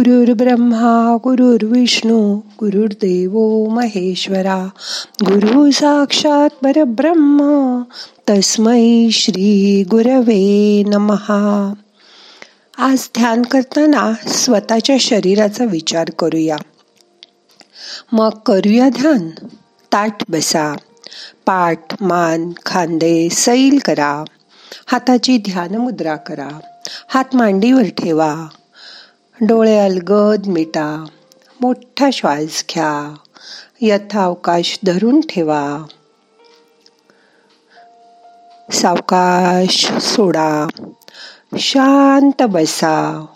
[0.00, 4.68] गुरुर् ब्रह्मा गुरुर्विष्णू गुरुर्देव महेश्वरा
[5.24, 7.82] गुरु साक्षात परब्रह्म
[8.30, 11.74] तस्मै श्री गुरवे नमहा
[12.78, 16.56] आज ध्यान करताना स्वतःच्या शरीराचा विचार करूया.
[18.12, 19.30] मग करूया ध्यान.
[19.92, 20.72] ताट बसा.
[21.46, 24.24] पाठ मान खांदे सैल करा.
[24.86, 26.48] हाताची ध्यान मुद्रा करा.
[27.08, 28.46] हात मांडीवर ठेवा.
[29.42, 31.04] डोळे अलगद मिटा
[31.60, 33.14] मोठा श्वास घ्या
[33.80, 35.84] यथावकाश धरून ठेवा.
[38.72, 40.68] सावकाश सोडा
[41.58, 43.26] शांत बसा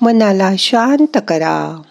[0.00, 1.82] मनाला शांत करा.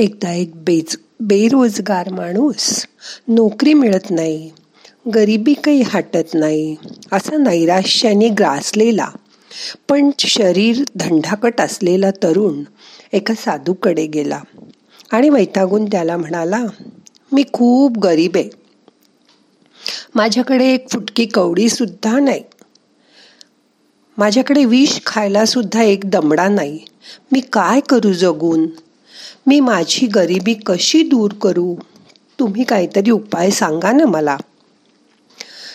[0.00, 2.86] एकदा एक बेज बेरोजगार माणूस
[3.28, 4.50] नोकरी मिळत नाही
[5.14, 6.76] गरिबी काही हटत नाही
[7.12, 9.08] असा नैराश्याने ग्रासलेला
[9.88, 12.62] पण शरीर धंडाकट असलेला तरुण
[13.12, 14.40] एका साधूकडे गेला
[15.10, 16.64] आणि वैतागून त्याला म्हणाला
[17.32, 18.48] मी खूप गरीब आहे.
[20.14, 22.42] माझ्याकडे एक फुटकी कवडी सुद्धा नाही.
[24.18, 26.78] माझ्याकडे विष खायला सुद्धा एक दमडा नाही.
[27.32, 28.66] मी काय करू जगून?
[29.46, 31.76] मी माझी गरिबी कशी दूर करू?
[32.38, 34.36] तुम्ही काहीतरी उपाय सांगा ना मला.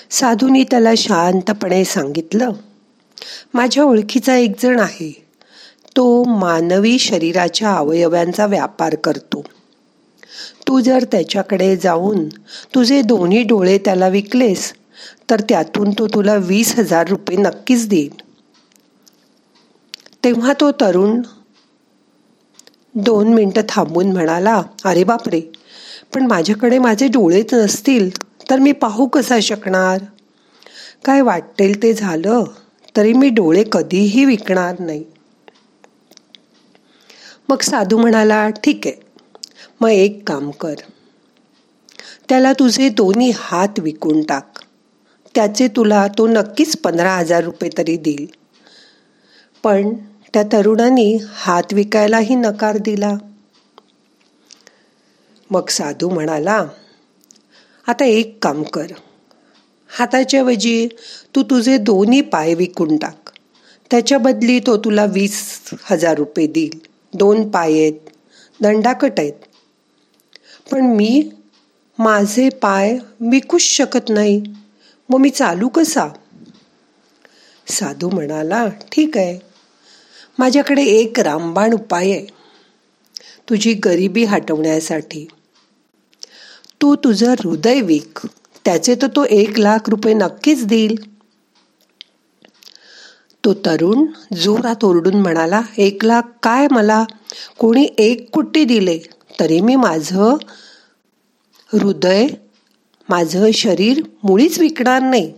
[0.10, 2.52] साधूनी त्याला शांतपणे सांगितलं.
[3.54, 5.26] माझ्या ओळखीचा एक जण आहे.
[5.98, 9.44] तो मानवी शरीराच्या अवयवांचा व्यापार करतो.
[10.68, 12.28] तू जर त्याच्याकडे जाऊन
[12.76, 14.74] तुझे दोन्ही डोळे त्याला विकलेस
[15.30, 18.14] तर त्यातून तो तुला वीस हजार रुपये नक्कीच देईल.
[20.24, 21.22] तेव्हा तो तरुण
[22.96, 25.40] दोन मिनटं थांबून म्हणाला अरे बापरे
[26.14, 28.10] पण माझ्याकडे माझे डोळेच नसतील
[28.50, 29.98] तर मी पाहू कसा शकणार?
[31.06, 32.44] काय वाटेल ते झालं
[32.96, 35.04] तरी मी डोळे कधीही विकणार नाही.
[37.50, 39.04] मग साधू म्हणाला ठीक आहे
[39.82, 40.76] मग एक काम कर
[42.30, 44.60] त्याला तुझे दोन्ही हात विकून टाक
[45.36, 48.26] त्याचे तुला तो नक्कीच पंधरा हजार रुपये तरी देईल.
[49.64, 49.94] पण
[50.36, 53.14] त्या तरुणांनी हात विकायलाही नकार दिला.
[55.50, 56.66] मग साधू म्हणाला
[57.88, 58.88] आता एक काम कर.
[59.88, 60.88] हाताच्या वजी
[61.36, 63.30] तू तुझे दोन्ही पाय विकून टाक.
[63.92, 66.80] त्याच्या बदली तो तुला वीस हजार रुपये देईल.
[67.14, 67.94] दोन पाय आहेत
[68.62, 69.34] दंडाकट आहेत.
[70.72, 71.30] पण मी
[72.00, 74.44] माझे पाय विकूच शकत नाही.
[75.10, 76.08] मग मी चालू कसा?
[77.68, 79.45] साधू म्हणाला ठीक आहे.
[80.40, 82.26] माझ्याकडे एक रामबाण उपाय आहे.
[83.50, 85.28] तुझी गरिबी हटवण्यासाठी.
[86.82, 88.20] तू तुझं हृदय विक.
[88.66, 91.16] त्याचे तर तो एक लाख रुपये नक्कीच देईल.
[93.46, 94.06] तो तरुण
[94.36, 97.06] जोरात ओरडून म्हणाला एक लाख काय मला?
[97.58, 99.00] कोणी एक कुट्टी दिले
[99.40, 100.36] तरी मी माझं
[101.74, 102.28] हृदय
[103.10, 105.34] माझं शरीर मुळीच विकणार नाही.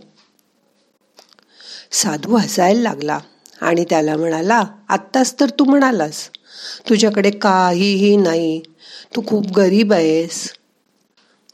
[1.92, 3.18] साधू हसायला लागला.
[3.62, 6.28] आणि त्याला म्हणाला आत्ताच तर तू म्हणालास
[6.88, 8.60] तुझ्याकडे काहीही नाही
[9.16, 10.52] तू खूप गरीब आहेस.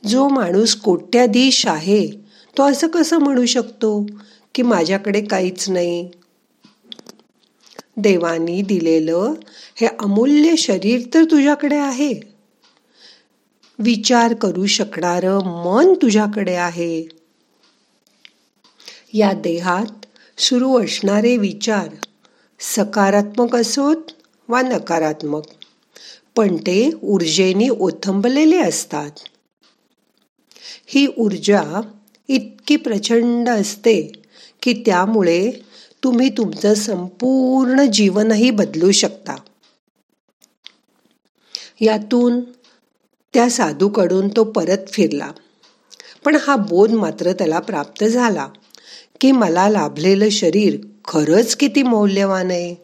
[0.06, 2.06] जो माणूस कोट्याधीश आहे
[2.58, 4.06] तो असं कसं म्हणू शकतो
[4.54, 6.08] की माझ्याकडे काहीच नाही?
[7.96, 9.34] देवानी दिलेलं
[9.76, 12.14] हे अमूल्य शरीर तर तुझ्याकडे आहे.
[13.78, 17.08] विचार करू शकणारं मन तुझ्याकडे आहे.
[19.12, 20.06] या देहात
[20.38, 21.88] सुरू असणारे विचार
[22.60, 23.96] सकारात्मक असोत
[24.48, 25.42] वा नकारात्मक?
[26.36, 29.10] पण ते ऊर्जेने ओथंबलेले असतात.
[30.86, 31.80] ही ऊर्जा
[32.28, 34.12] इतकी प्रचंड असते
[34.62, 35.50] की त्यामुळे
[36.04, 39.36] तुम्ही तुमचं संपूर्ण जीवनही बदलू शकता.
[41.80, 42.40] यातून
[43.34, 45.32] त्या साधूकडून तो परत फिरला.
[46.24, 48.48] पण हा बोध मात्र त्याला प्राप्त झाला.
[49.24, 50.76] की मला लाभलेलं शरीर
[51.08, 52.74] खरंच किती मौल्यवान आहे?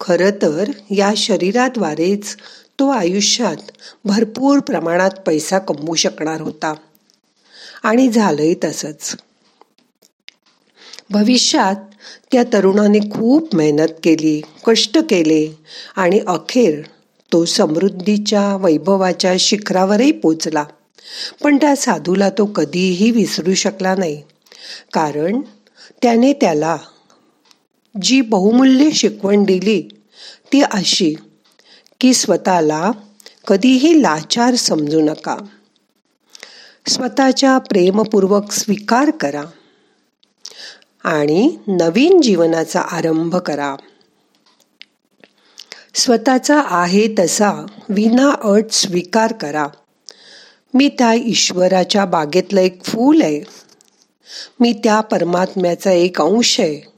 [0.00, 2.36] खरं तर या शरीराद्वारेच
[2.78, 3.56] तो आयुष्यात
[4.04, 6.74] भरपूर प्रमाणात पैसा कमवू शकणार होता.
[7.82, 9.16] आणि झालंय तसंच.
[11.10, 11.76] भविष्यात
[12.32, 15.58] त्या तरुणाने खूप मेहनत केली कष्ट केले
[15.96, 16.82] आणि अखेर
[17.32, 20.64] तो समृद्धीच्या वैभवाच्या शिखरावरही पोचला.
[21.42, 24.22] पण त्या साधूला तो कधीही विसरू शकला नाही.
[24.92, 25.40] कारण
[26.02, 26.76] त्याने त्याला
[28.02, 29.88] जी बहुमूल्य शिकवण दिली
[30.52, 31.14] ती अशी
[32.00, 32.90] की स्वतःला
[33.46, 35.36] कधीही लाचार समजू नका.
[36.88, 39.42] स्वतःच्या प्रेमपूर्वक स्वीकार करा
[41.04, 43.76] आणि नवीन जीवनाचा आरंभ करा.
[45.94, 49.66] स्वतःचा आहे तसा विना अट स्वीकार करा.
[50.74, 53.40] मी त्या ईश्वराच्या बागेतलं एक फूल आहे.
[54.60, 56.92] मी त्या परमात्म्याचा एक अंश आहे.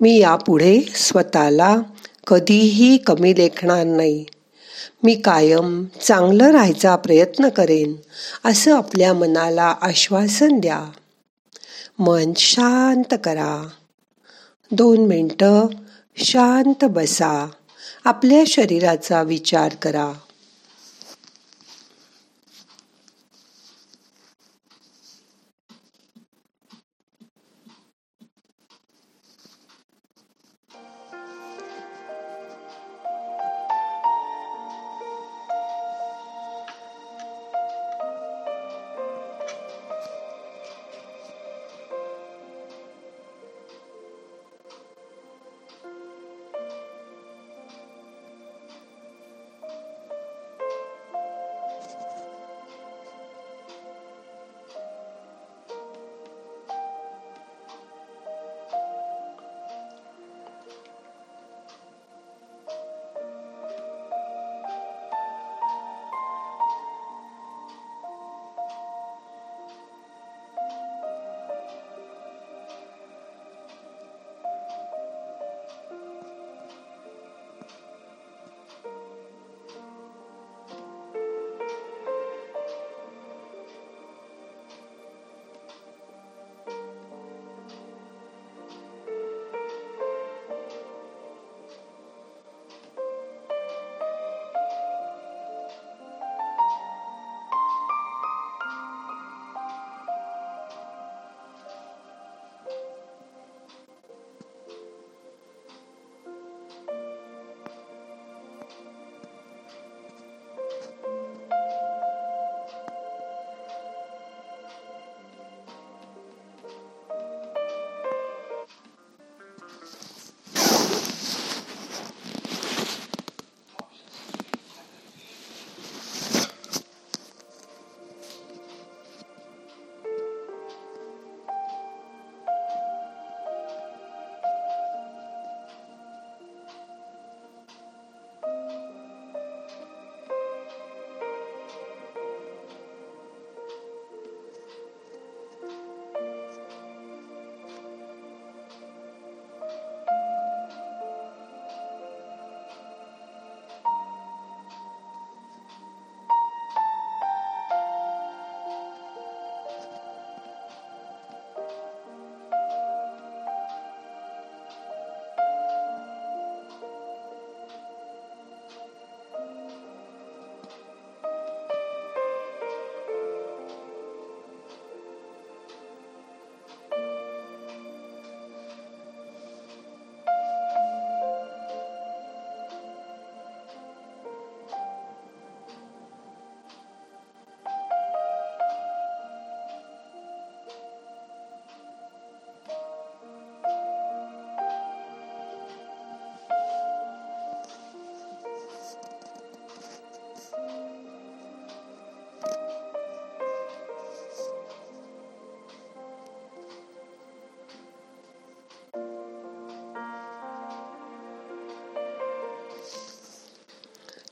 [0.00, 1.76] मी यापुढे स्वतःला
[2.26, 4.24] कधीही कमी लेखणार नाही.
[5.02, 7.94] मी कायम चांगलं राहायचा प्रयत्न करेन
[8.44, 10.84] असं आपल्या मनाला आश्वासन द्या.
[11.98, 13.68] मन शांत करा.
[14.70, 15.66] दोन मिनटं
[16.16, 17.48] शांत बसा.
[18.04, 20.12] आपल्या शरीराचा विचार करा.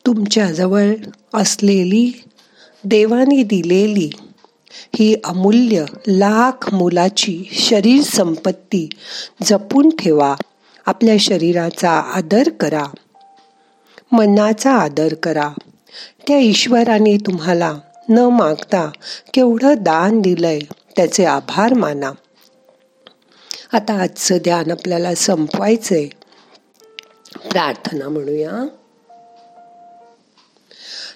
[0.08, 0.94] तुमच्याजवळ
[1.34, 2.22] असलेली
[2.84, 4.10] देवाने दिलेली
[4.70, 8.88] ही अमूल्य लाख मोलाची शरीर संपत्ती
[9.42, 10.34] जपून ठेवा.
[10.86, 12.84] आपल्या शरीराचा आदर करा.
[14.12, 15.50] मनाचा आदर करा.
[16.28, 18.90] त्या ईश्वराने तुम्हाला न मागता
[19.34, 20.58] केवढं दान दिलंय
[20.96, 22.12] त्याचे आभार माना.
[23.72, 26.06] आता आजचं ध्यान आपल्याला संपवायचंय.
[27.50, 28.66] प्रार्थना म्हणूया.